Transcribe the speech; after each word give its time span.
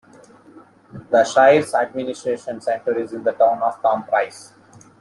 The 1.11 1.23
shire's 1.23 1.75
administration 1.75 2.59
centre 2.59 2.97
is 2.97 3.13
in 3.13 3.21
the 3.23 3.33
town 3.33 3.61
of 3.61 3.79
Tom 3.83 4.03
Price. 4.05 4.51